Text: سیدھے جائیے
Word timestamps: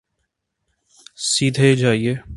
سیدھے 1.17 1.75
جائیے 1.75 2.13